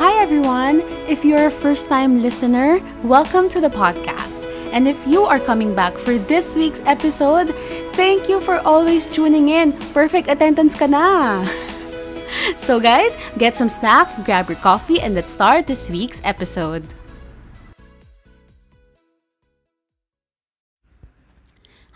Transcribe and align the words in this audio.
Hi, 0.00 0.16
everyone. 0.22 0.80
If 1.12 1.26
you're 1.26 1.48
a 1.48 1.50
first 1.50 1.86
time 1.92 2.22
listener, 2.22 2.80
welcome 3.04 3.50
to 3.50 3.60
the 3.60 3.68
podcast. 3.68 4.32
And 4.72 4.88
if 4.88 4.96
you 5.06 5.28
are 5.28 5.38
coming 5.38 5.74
back 5.74 5.98
for 5.98 6.16
this 6.16 6.56
week's 6.56 6.80
episode, 6.86 7.52
thank 7.92 8.26
you 8.26 8.40
for 8.40 8.60
always 8.64 9.04
tuning 9.04 9.50
in. 9.52 9.76
Perfect 9.92 10.32
attendance 10.32 10.72
ka 10.72 10.86
na. 10.88 11.44
So, 12.56 12.80
guys, 12.80 13.12
get 13.36 13.60
some 13.60 13.68
snacks, 13.68 14.16
grab 14.24 14.48
your 14.48 14.56
coffee, 14.64 15.04
and 15.04 15.12
let's 15.12 15.28
start 15.28 15.66
this 15.68 15.92
week's 15.92 16.24
episode. 16.24 16.88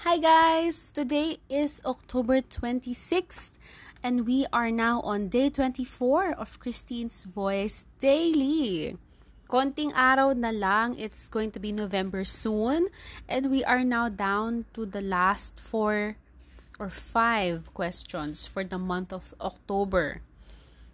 Hi, 0.04 0.20
guys. 0.20 0.90
Today 0.92 1.38
is 1.48 1.80
October 1.88 2.44
26th, 2.44 3.56
and 4.04 4.28
we 4.28 4.44
are 4.52 4.70
now 4.70 5.00
on 5.00 5.32
day 5.32 5.48
24 5.48 6.36
of 6.36 6.60
Christine's 6.60 7.24
Voice 7.24 7.88
Daily. 7.98 9.00
Konting 9.48 9.96
araw 9.96 10.36
na 10.36 10.52
lang, 10.52 10.92
it's 11.00 11.32
going 11.32 11.48
to 11.48 11.58
be 11.58 11.72
November 11.72 12.20
soon, 12.20 12.92
and 13.24 13.48
we 13.48 13.64
are 13.64 13.80
now 13.80 14.12
down 14.12 14.68
to 14.76 14.84
the 14.84 15.00
last 15.00 15.56
four 15.56 16.20
or 16.76 16.92
five 16.92 17.72
questions 17.72 18.44
for 18.44 18.60
the 18.60 18.76
month 18.76 19.08
of 19.08 19.32
October. 19.40 20.20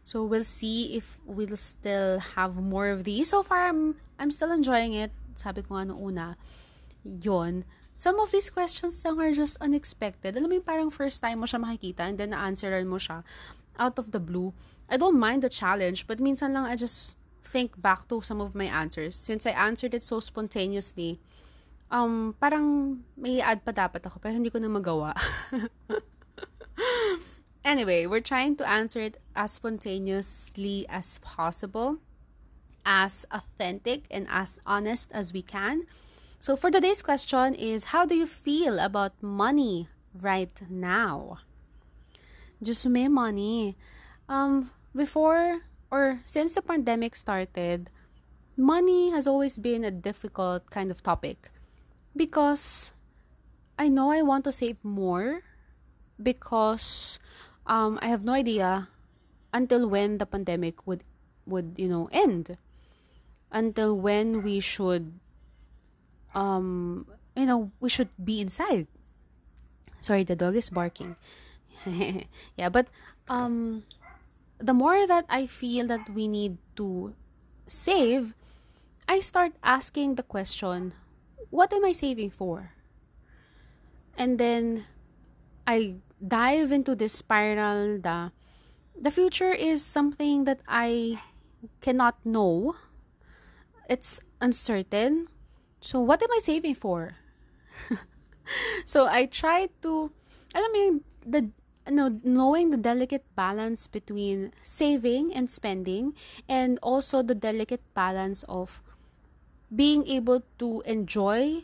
So 0.07 0.23
we'll 0.23 0.47
see 0.47 0.95
if 0.95 1.19
we'll 1.27 1.59
still 1.59 2.23
have 2.39 2.63
more 2.63 2.95
of 2.95 3.03
these. 3.03 3.35
So 3.35 3.43
far, 3.43 3.67
I'm, 3.67 3.99
I'm 4.23 4.31
still 4.31 4.55
enjoying 4.55 4.95
it. 4.95 5.11
Sabi 5.35 5.67
ko 5.67 5.83
nga 5.83 5.99
una, 5.99 6.39
yon. 7.03 7.67
Some 8.01 8.17
of 8.17 8.33
these 8.33 8.49
questions 8.49 9.05
lang 9.05 9.21
are 9.21 9.29
just 9.29 9.61
unexpected. 9.61 10.33
Alam 10.33 10.49
mo 10.49 10.57
yung 10.57 10.65
parang 10.65 10.89
first 10.89 11.21
time 11.21 11.37
mo 11.37 11.45
siya 11.45 11.61
makikita 11.61 12.09
and 12.09 12.17
then 12.17 12.33
na-answeran 12.33 12.89
mo 12.89 12.97
siya 12.97 13.21
out 13.77 14.01
of 14.01 14.17
the 14.17 14.17
blue. 14.17 14.57
I 14.89 14.97
don't 14.97 15.21
mind 15.21 15.45
the 15.45 15.53
challenge, 15.53 16.09
but 16.09 16.17
minsan 16.17 16.57
lang 16.57 16.65
I 16.65 16.81
just 16.81 17.21
think 17.45 17.77
back 17.77 18.09
to 18.09 18.25
some 18.25 18.41
of 18.41 18.57
my 18.57 18.73
answers. 18.73 19.13
Since 19.13 19.45
I 19.45 19.53
answered 19.53 19.93
it 19.93 20.01
so 20.01 20.17
spontaneously, 20.17 21.21
um, 21.93 22.33
parang 22.41 23.05
may 23.21 23.45
add 23.45 23.69
pa 23.69 23.77
dapat 23.77 24.09
ako, 24.09 24.17
pero 24.17 24.33
hindi 24.33 24.49
ko 24.49 24.65
na 24.65 24.73
magawa. 24.73 25.13
anyway, 27.69 28.09
we're 28.09 28.25
trying 28.25 28.57
to 28.57 28.65
answer 28.65 29.05
it 29.05 29.21
as 29.37 29.61
spontaneously 29.61 30.89
as 30.89 31.21
possible, 31.21 32.01
as 32.89 33.29
authentic 33.29 34.09
and 34.09 34.25
as 34.33 34.57
honest 34.65 35.13
as 35.13 35.37
we 35.37 35.45
can. 35.45 35.85
So 36.41 36.57
for 36.57 36.73
today's 36.73 37.05
question 37.05 37.53
is 37.53 37.93
how 37.93 38.09
do 38.09 38.17
you 38.17 38.25
feel 38.25 38.81
about 38.81 39.13
money 39.21 39.93
right 40.17 40.49
now? 40.73 41.45
Just 42.65 42.89
may 42.89 43.13
money. 43.13 43.77
Um 44.25 44.73
before 44.97 45.69
or 45.93 46.25
since 46.25 46.57
the 46.57 46.65
pandemic 46.65 47.13
started, 47.13 47.93
money 48.57 49.13
has 49.13 49.29
always 49.29 49.61
been 49.61 49.85
a 49.85 49.93
difficult 49.93 50.73
kind 50.73 50.89
of 50.89 51.05
topic 51.05 51.53
because 52.17 52.97
I 53.77 53.93
know 53.93 54.09
I 54.09 54.25
want 54.25 54.49
to 54.49 54.53
save 54.53 54.81
more 54.81 55.45
because 56.17 57.21
um, 57.69 58.01
I 58.01 58.09
have 58.09 58.25
no 58.25 58.33
idea 58.33 58.89
until 59.53 59.93
when 59.93 60.17
the 60.17 60.25
pandemic 60.25 60.89
would 60.89 61.05
would 61.45 61.77
you 61.77 61.93
know 61.93 62.09
end 62.09 62.57
until 63.53 63.93
when 63.93 64.41
we 64.41 64.57
should 64.57 65.21
um 66.35 67.07
you 67.37 67.47
know 67.47 67.71
we 67.81 67.89
should 67.89 68.11
be 68.23 68.41
inside 68.41 68.87
sorry 70.01 70.25
the 70.25 70.37
dog 70.37 70.57
is 70.57 70.71
barking 70.71 71.17
yeah 72.57 72.69
but 72.69 72.89
um 73.29 73.83
the 74.61 74.75
more 74.75 75.07
that 75.07 75.25
I 75.29 75.47
feel 75.47 75.87
that 75.89 76.09
we 76.13 76.29
need 76.29 76.59
to 76.77 77.15
save, 77.67 78.35
I 79.09 79.21
start 79.21 79.53
asking 79.65 80.15
the 80.15 80.23
question, 80.23 80.93
what 81.49 81.73
am 81.73 81.85
I 81.85 81.93
saving 81.93 82.31
for? 82.31 82.73
And 84.17 84.39
then 84.39 84.85
I 85.67 85.97
dive 86.21 86.71
into 86.71 86.95
this 86.95 87.15
spiral 87.15 87.99
the 87.99 88.33
the 89.01 89.11
future 89.11 89.51
is 89.51 89.81
something 89.81 90.45
that 90.45 90.61
I 90.69 91.19
cannot 91.81 92.21
know. 92.25 92.77
It's 93.89 94.21
uncertain. 94.41 95.29
So 95.81 96.01
what 96.01 96.23
am 96.23 96.29
I 96.33 96.39
saving 96.41 96.75
for? 96.75 97.17
so 98.85 99.07
I 99.07 99.27
try 99.27 99.69
to 99.83 100.13
I 100.55 100.69
mean 100.73 101.03
the 101.25 101.51
no, 101.89 102.21
knowing 102.23 102.71
the 102.71 102.77
delicate 102.77 103.25
balance 103.35 103.87
between 103.87 104.53
saving 104.63 105.35
and 105.35 105.51
spending 105.51 106.15
and 106.49 106.79
also 106.83 107.23
the 107.23 107.35
delicate 107.35 107.83
balance 107.95 108.45
of 108.45 108.83
being 109.75 110.07
able 110.07 110.43
to 110.59 110.83
enjoy 110.87 111.63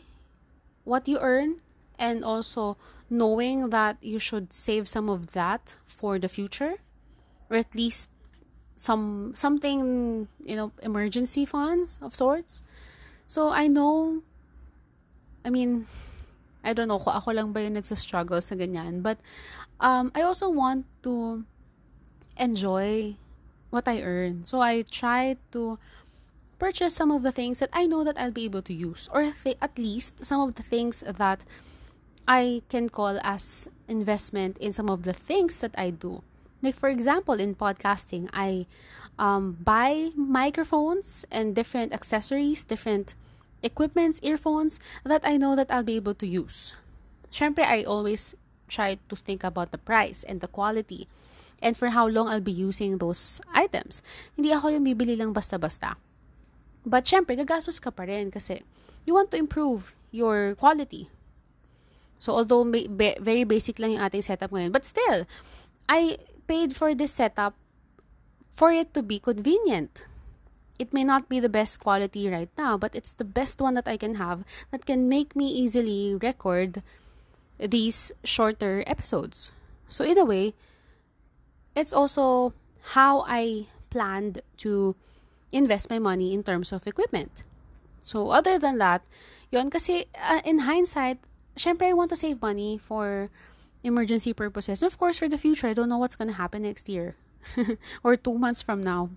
what 0.83 1.07
you 1.07 1.19
earn 1.19 1.61
and 1.99 2.23
also 2.23 2.77
knowing 3.09 3.69
that 3.69 3.97
you 4.01 4.19
should 4.19 4.51
save 4.51 4.87
some 4.87 5.09
of 5.09 5.31
that 5.31 5.75
for 5.85 6.19
the 6.19 6.27
future 6.29 6.75
or 7.49 7.57
at 7.57 7.73
least 7.75 8.09
some 8.75 9.33
something 9.35 10.27
you 10.43 10.55
know 10.55 10.71
emergency 10.83 11.45
funds 11.45 11.99
of 12.01 12.15
sorts 12.15 12.63
so 13.27 13.53
i 13.53 13.67
know 13.67 14.23
i 15.45 15.49
mean 15.51 15.85
I 16.67 16.73
don't 16.73 16.91
know 16.91 16.99
kung 16.99 17.15
ako 17.15 17.31
lang 17.31 17.55
ba 17.55 17.63
yung 17.63 17.79
nagsa-struggle 17.79 18.43
sa 18.43 18.59
ganyan. 18.59 18.99
But 18.99 19.23
um, 19.79 20.11
I 20.11 20.27
also 20.27 20.51
want 20.51 20.83
to 21.07 21.47
enjoy 22.35 23.15
what 23.71 23.87
I 23.87 24.03
earn. 24.03 24.43
So 24.43 24.59
I 24.59 24.83
try 24.83 25.39
to 25.55 25.79
purchase 26.59 26.91
some 26.91 27.09
of 27.09 27.23
the 27.23 27.31
things 27.31 27.63
that 27.63 27.71
I 27.71 27.87
know 27.87 28.03
that 28.03 28.19
I'll 28.19 28.35
be 28.35 28.43
able 28.43 28.61
to 28.67 28.75
use. 28.75 29.07
Or 29.15 29.31
th- 29.31 29.55
at 29.61 29.79
least 29.79 30.27
some 30.27 30.43
of 30.43 30.59
the 30.59 30.63
things 30.63 31.07
that 31.07 31.47
I 32.27 32.63
can 32.67 32.91
call 32.91 33.15
as 33.23 33.71
investment 33.87 34.59
in 34.59 34.75
some 34.75 34.89
of 34.91 35.07
the 35.07 35.13
things 35.13 35.63
that 35.63 35.71
I 35.79 35.95
do. 35.95 36.19
Like 36.61 36.75
for 36.75 36.89
example, 36.89 37.39
in 37.39 37.55
podcasting, 37.55 38.29
I 38.33 38.65
um, 39.19 39.57
buy 39.61 40.11
microphones 40.15 41.25
and 41.31 41.55
different 41.55 41.93
accessories, 41.93 42.63
different 42.63 43.15
equipments, 43.61 44.19
earphones 44.23 44.79
that 45.03 45.21
I 45.23 45.37
know 45.37 45.55
that 45.55 45.71
I'll 45.71 45.85
be 45.85 45.95
able 45.95 46.15
to 46.15 46.27
use. 46.27 46.73
Syempre, 47.31 47.65
I 47.65 47.83
always 47.83 48.35
try 48.67 48.97
to 49.09 49.15
think 49.15 49.43
about 49.43 49.71
the 49.71 49.77
price 49.77 50.23
and 50.23 50.41
the 50.41 50.47
quality 50.47 51.07
and 51.61 51.75
for 51.75 51.89
how 51.89 52.07
long 52.07 52.27
I'll 52.27 52.43
be 52.43 52.53
using 52.53 52.97
those 52.97 53.41
items. 53.53 54.01
Hindi 54.35 54.53
ako 54.53 54.69
yung 54.69 54.85
bibili 54.85 55.17
lang 55.17 55.33
basta-basta. 55.33 55.97
But 56.85 57.05
syempre, 57.05 57.35
gagastos 57.35 57.81
ka 57.81 57.91
pa 57.91 58.05
rin 58.05 58.31
kasi 58.31 58.63
you 59.05 59.13
want 59.13 59.31
to 59.31 59.37
improve 59.37 59.95
your 60.11 60.55
quality. 60.55 61.09
So 62.17 62.33
although 62.33 62.63
may, 62.63 62.87
be, 62.87 63.17
very 63.19 63.43
basic 63.43 63.77
lang 63.79 63.97
yung 63.97 64.03
ating 64.03 64.23
setup 64.23 64.51
ngayon, 64.51 64.71
but 64.71 64.85
still, 64.85 65.25
I 65.89 66.17
paid 66.47 66.75
for 66.75 66.95
this 66.95 67.13
setup 67.13 67.55
for 68.51 68.71
it 68.71 68.93
to 68.93 69.03
be 69.03 69.19
convenient 69.19 70.07
it 70.79 70.93
may 70.93 71.03
not 71.03 71.29
be 71.29 71.39
the 71.39 71.49
best 71.49 71.79
quality 71.79 72.29
right 72.29 72.49
now, 72.57 72.77
but 72.77 72.95
it's 72.95 73.13
the 73.13 73.25
best 73.25 73.61
one 73.61 73.73
that 73.73 73.87
I 73.87 73.97
can 73.97 74.15
have 74.15 74.45
that 74.71 74.85
can 74.85 75.09
make 75.09 75.35
me 75.35 75.47
easily 75.47 76.15
record 76.15 76.81
these 77.57 78.11
shorter 78.23 78.83
episodes. 78.85 79.51
So, 79.89 80.05
either 80.05 80.25
way, 80.25 80.53
it's 81.75 81.93
also 81.93 82.53
how 82.93 83.25
I 83.27 83.65
planned 83.89 84.41
to 84.57 84.95
invest 85.51 85.89
my 85.89 85.99
money 85.99 86.33
in 86.33 86.43
terms 86.43 86.71
of 86.71 86.85
equipment. 86.85 87.43
So, 88.03 88.29
other 88.29 88.59
than 88.59 88.77
that, 88.77 89.01
yon 89.51 89.69
kasi 89.69 90.05
uh, 90.13 90.41
in 90.45 90.69
hindsight, 90.69 91.17
syempre 91.55 91.89
I 91.89 91.93
want 91.93 92.09
to 92.11 92.19
save 92.19 92.41
money 92.41 92.77
for 92.77 93.29
emergency 93.83 94.33
purposes. 94.33 94.83
Of 94.83 94.97
course, 94.97 95.19
for 95.19 95.29
the 95.29 95.37
future, 95.37 95.67
I 95.67 95.73
don't 95.73 95.89
know 95.89 95.97
what's 95.97 96.15
going 96.15 96.29
to 96.29 96.35
happen 96.35 96.63
next 96.63 96.89
year 96.89 97.15
or 98.03 98.15
two 98.15 98.37
months 98.37 98.61
from 98.61 98.81
now 98.81 99.09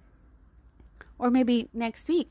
or 1.19 1.31
maybe 1.31 1.69
next 1.73 2.09
week. 2.09 2.29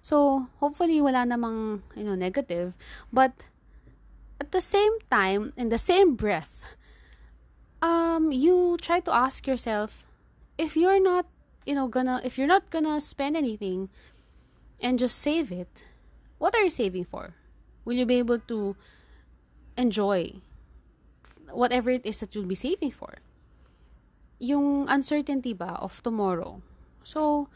So, 0.00 0.46
hopefully 0.62 1.00
wala 1.00 1.26
namang, 1.26 1.82
you 1.96 2.04
know, 2.04 2.14
negative, 2.14 2.78
but 3.12 3.32
at 4.40 4.52
the 4.52 4.62
same 4.62 4.94
time, 5.10 5.52
in 5.56 5.68
the 5.68 5.78
same 5.78 6.14
breath, 6.14 6.78
um 7.82 8.32
you 8.32 8.76
try 8.80 8.98
to 8.98 9.14
ask 9.14 9.46
yourself 9.46 10.06
if 10.56 10.76
you're 10.76 11.02
not, 11.02 11.26
you 11.66 11.74
know, 11.74 11.86
gonna 11.86 12.22
if 12.24 12.38
you're 12.38 12.50
not 12.50 12.70
gonna 12.70 13.00
spend 13.00 13.36
anything 13.36 13.90
and 14.80 14.98
just 14.98 15.18
save 15.18 15.50
it, 15.50 15.84
what 16.38 16.54
are 16.54 16.62
you 16.62 16.70
saving 16.70 17.04
for? 17.04 17.34
Will 17.84 17.98
you 17.98 18.06
be 18.06 18.18
able 18.18 18.38
to 18.50 18.76
enjoy 19.76 20.42
whatever 21.52 21.90
it 21.90 22.04
is 22.04 22.20
that 22.20 22.34
you'll 22.34 22.48
be 22.48 22.58
saving 22.58 22.90
for? 22.90 23.18
Yung 24.38 24.88
uncertainty 24.88 25.52
ba 25.52 25.78
of 25.80 26.02
tomorrow. 26.02 26.62
So, 27.02 27.48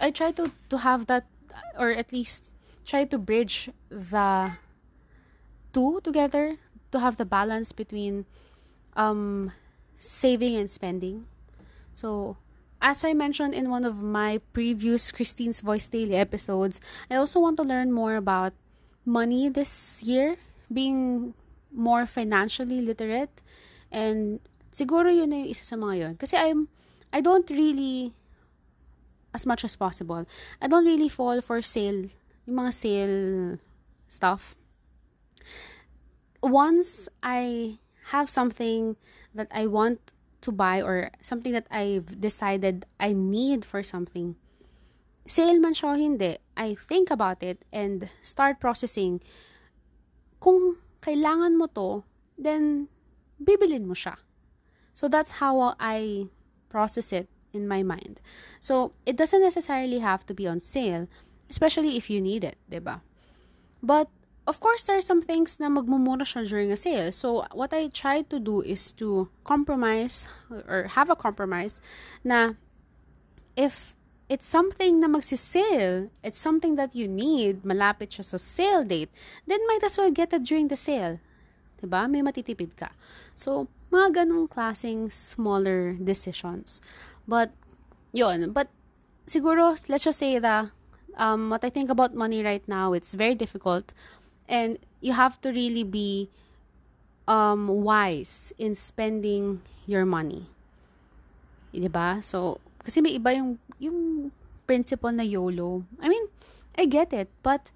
I 0.00 0.10
try 0.10 0.32
to 0.36 0.52
to 0.68 0.78
have 0.84 1.06
that 1.06 1.24
or 1.78 1.90
at 1.90 2.12
least 2.12 2.44
try 2.84 3.04
to 3.04 3.18
bridge 3.18 3.70
the 3.88 4.52
two 5.72 6.00
together 6.04 6.56
to 6.92 7.00
have 7.00 7.16
the 7.16 7.24
balance 7.24 7.72
between 7.72 8.24
um 8.96 9.52
saving 9.96 10.56
and 10.56 10.70
spending. 10.70 11.26
So 11.92 12.36
as 12.80 13.04
I 13.04 13.14
mentioned 13.14 13.54
in 13.54 13.70
one 13.72 13.84
of 13.84 14.02
my 14.02 14.40
previous 14.52 15.10
Christine's 15.10 15.60
Voice 15.60 15.88
Daily 15.88 16.16
episodes, 16.16 16.80
I 17.10 17.16
also 17.16 17.40
want 17.40 17.56
to 17.56 17.64
learn 17.64 17.92
more 17.92 18.16
about 18.16 18.52
money 19.04 19.48
this 19.48 20.02
year, 20.04 20.36
being 20.72 21.32
more 21.76 22.06
financially 22.08 22.80
literate. 22.80 23.44
And 23.92 24.40
siguro 24.72 25.12
yun 25.12 25.30
na 25.30 25.44
yung 25.44 25.52
isa 25.52 25.62
sa 25.62 25.76
mga 25.76 25.94
yun. 26.00 26.14
Kasi 26.16 26.36
I'm, 26.36 26.68
I 27.12 27.20
don't 27.20 27.48
really, 27.52 28.16
as 29.36 29.46
much 29.46 29.62
as 29.62 29.76
possible, 29.76 30.26
I 30.60 30.66
don't 30.66 30.88
really 30.88 31.08
fall 31.08 31.40
for 31.40 31.60
sale, 31.60 32.08
yung 32.48 32.56
mga 32.56 32.72
sale 32.72 33.58
stuff. 34.08 34.56
Once 36.42 37.08
I 37.22 37.78
have 38.16 38.28
something 38.28 38.96
that 39.34 39.48
I 39.52 39.66
want 39.66 40.12
to 40.42 40.52
buy 40.52 40.80
or 40.80 41.10
something 41.20 41.52
that 41.52 41.66
I've 41.70 42.20
decided 42.20 42.86
I 42.98 43.12
need 43.12 43.64
for 43.64 43.82
something, 43.82 44.36
sale 45.26 45.60
man 45.60 45.74
siya 45.74 45.98
hindi, 45.98 46.38
I 46.56 46.74
think 46.74 47.10
about 47.10 47.42
it 47.42 47.64
and 47.72 48.08
start 48.22 48.60
processing. 48.60 49.20
Kung 50.38 50.78
kailangan 51.06 51.54
mo 51.54 51.70
to, 51.70 52.02
then 52.34 52.90
bibilin 53.38 53.86
mo 53.86 53.94
siya. 53.94 54.18
So 54.92 55.06
that's 55.06 55.38
how 55.38 55.78
I 55.78 56.26
process 56.68 57.12
it 57.12 57.28
in 57.52 57.68
my 57.68 57.82
mind. 57.82 58.20
So 58.60 58.92
it 59.06 59.16
doesn't 59.16 59.40
necessarily 59.40 60.00
have 60.00 60.26
to 60.26 60.34
be 60.34 60.50
on 60.50 60.60
sale, 60.60 61.06
especially 61.48 61.96
if 61.96 62.10
you 62.10 62.20
need 62.20 62.42
it, 62.42 62.58
'di 62.68 62.82
ba? 62.82 63.06
But 63.82 64.10
of 64.46 64.60
course, 64.60 64.84
there 64.84 64.96
are 64.96 65.04
some 65.04 65.20
things 65.20 65.58
na 65.58 65.66
magmumura 65.66 66.22
siya 66.22 66.46
during 66.46 66.70
a 66.70 66.78
sale. 66.78 67.10
So, 67.10 67.44
what 67.52 67.74
I 67.74 67.88
try 67.90 68.22
to 68.30 68.38
do 68.38 68.62
is 68.62 68.92
to 69.02 69.28
compromise 69.42 70.30
or 70.50 70.86
have 70.94 71.10
a 71.10 71.18
compromise 71.18 71.82
na 72.22 72.54
if 73.58 73.95
it's 74.28 74.46
something 74.46 75.00
na 75.00 75.06
magsisale, 75.06 76.10
it's 76.22 76.38
something 76.38 76.74
that 76.76 76.94
you 76.94 77.06
need, 77.06 77.62
malapit 77.64 78.10
siya 78.10 78.24
sa 78.24 78.38
sale 78.38 78.84
date, 78.84 79.10
then 79.46 79.62
might 79.66 79.84
as 79.84 79.96
well 79.96 80.10
get 80.10 80.32
it 80.32 80.42
during 80.42 80.68
the 80.68 80.76
sale. 80.76 81.18
Diba? 81.78 82.10
May 82.10 82.22
matitipid 82.22 82.74
ka. 82.74 82.90
So, 83.34 83.68
mga 83.92 84.24
ganong 84.24 84.48
klaseng 84.50 85.12
smaller 85.12 85.94
decisions. 85.94 86.80
But, 87.28 87.54
yon 88.10 88.50
But, 88.50 88.68
siguro, 89.26 89.78
let's 89.88 90.04
just 90.04 90.18
say 90.18 90.38
that 90.38 90.74
um, 91.16 91.50
what 91.50 91.64
I 91.64 91.70
think 91.70 91.90
about 91.90 92.14
money 92.14 92.42
right 92.42 92.66
now, 92.66 92.92
it's 92.92 93.14
very 93.14 93.34
difficult 93.34 93.92
and 94.48 94.78
you 95.00 95.12
have 95.12 95.40
to 95.42 95.50
really 95.50 95.84
be 95.84 96.30
um, 97.28 97.68
wise 97.68 98.52
in 98.58 98.74
spending 98.74 99.62
your 99.86 100.04
money. 100.04 100.46
Diba? 101.74 102.22
So, 102.24 102.60
kasi 102.86 103.02
may 103.02 103.18
iba 103.18 103.34
yung, 103.34 103.58
yung 103.82 104.30
principle 104.62 105.10
na 105.10 105.26
YOLO. 105.26 105.82
I 105.98 106.06
mean, 106.06 106.30
I 106.78 106.86
get 106.86 107.10
it, 107.10 107.26
but 107.42 107.74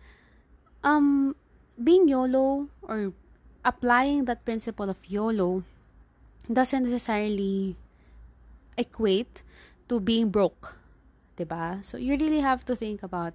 um, 0.87 1.35
being 1.75 2.07
YOLO 2.07 2.71
or 2.87 3.11
applying 3.67 4.31
that 4.31 4.47
principle 4.47 4.87
of 4.87 5.03
YOLO 5.11 5.67
doesn't 6.47 6.87
necessarily 6.87 7.75
equate 8.79 9.43
to 9.91 9.99
being 9.99 10.31
broke. 10.31 10.79
Diba? 11.35 11.83
So, 11.85 11.99
you 11.99 12.15
really 12.15 12.39
have 12.39 12.65
to 12.71 12.77
think 12.77 13.03
about, 13.03 13.35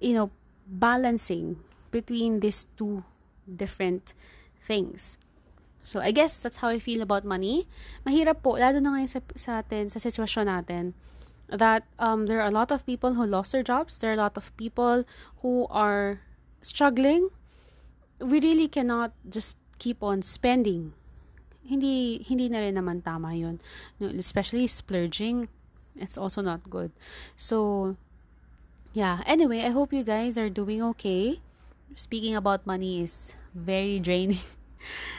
you 0.00 0.14
know, 0.14 0.30
balancing 0.66 1.62
between 1.90 2.40
these 2.40 2.66
two 2.74 3.04
different 3.46 4.14
things. 4.58 5.18
So, 5.82 6.00
I 6.00 6.10
guess 6.10 6.38
that's 6.40 6.62
how 6.62 6.68
I 6.68 6.78
feel 6.78 7.02
about 7.02 7.24
money. 7.26 7.66
Mahirap 8.06 8.42
po, 8.42 8.54
lalo 8.54 8.78
na 8.78 8.94
ngayon 8.94 9.10
sa, 9.10 9.20
sa 9.34 9.52
atin, 9.60 9.90
sa 9.90 9.98
sitwasyon 9.98 10.46
natin, 10.46 10.94
that 11.50 11.84
um, 11.98 12.26
there 12.26 12.40
are 12.40 12.48
a 12.48 12.54
lot 12.54 12.70
of 12.70 12.86
people 12.86 13.14
who 13.14 13.26
lost 13.26 13.52
their 13.52 13.66
jobs. 13.66 13.98
There 13.98 14.10
are 14.10 14.18
a 14.18 14.22
lot 14.22 14.38
of 14.38 14.54
people 14.56 15.04
who 15.42 15.66
are 15.70 16.22
struggling. 16.62 17.28
We 18.22 18.38
really 18.38 18.68
cannot 18.70 19.12
just 19.26 19.58
keep 19.78 20.02
on 20.02 20.22
spending. 20.22 20.94
Hindi, 21.66 22.22
hindi 22.22 22.48
na 22.48 22.62
rin 22.62 22.78
naman 22.78 23.02
tama 23.02 23.34
yun. 23.34 23.58
Especially 23.98 24.66
splurging. 24.66 25.50
It's 25.98 26.16
also 26.16 26.40
not 26.40 26.70
good. 26.70 26.94
So, 27.36 27.96
yeah. 28.94 29.20
Anyway, 29.26 29.60
I 29.60 29.74
hope 29.74 29.92
you 29.92 30.06
guys 30.06 30.38
are 30.38 30.48
doing 30.48 30.82
okay 30.96 31.42
speaking 31.94 32.36
about 32.36 32.66
money 32.66 33.02
is 33.02 33.34
very 33.54 34.00
draining. 34.06 34.40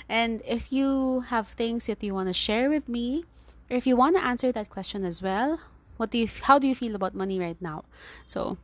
And 0.09 0.41
if 0.47 0.71
you 0.71 1.21
have 1.27 1.47
things 1.47 1.87
that 1.87 2.03
you 2.03 2.13
want 2.13 2.27
to 2.27 2.33
share 2.33 2.69
with 2.69 2.89
me, 2.89 3.23
or 3.69 3.77
if 3.77 3.87
you 3.87 3.95
want 3.95 4.15
to 4.15 4.23
answer 4.23 4.51
that 4.51 4.69
question 4.69 5.05
as 5.05 5.21
well, 5.21 5.59
what 5.97 6.11
do 6.11 6.17
you 6.17 6.27
how 6.43 6.59
do 6.59 6.67
you 6.67 6.75
feel 6.75 6.95
about 6.95 7.13
money 7.15 7.39
right 7.39 7.59
now? 7.61 7.85
So, 8.25 8.57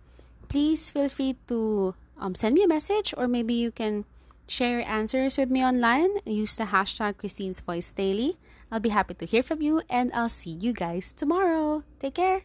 please 0.47 0.91
feel 0.91 1.09
free 1.09 1.37
to 1.47 1.95
um, 2.19 2.35
send 2.35 2.55
me 2.55 2.63
a 2.63 2.67
message, 2.67 3.13
or 3.17 3.27
maybe 3.27 3.53
you 3.53 3.71
can 3.71 4.05
share 4.47 4.79
your 4.79 4.87
answers 4.89 5.37
with 5.37 5.49
me 5.49 5.63
online. 5.63 6.09
Use 6.25 6.55
the 6.55 6.65
hashtag 6.65 7.17
Christine's 7.17 7.61
Voice 7.61 7.91
Daily. 7.91 8.37
I'll 8.71 8.79
be 8.79 8.89
happy 8.89 9.13
to 9.15 9.25
hear 9.25 9.43
from 9.43 9.61
you, 9.61 9.81
and 9.89 10.11
I'll 10.13 10.29
see 10.29 10.51
you 10.51 10.73
guys 10.73 11.13
tomorrow. 11.13 11.83
Take 11.99 12.15
care. 12.15 12.43